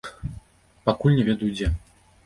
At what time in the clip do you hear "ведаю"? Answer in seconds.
1.29-1.51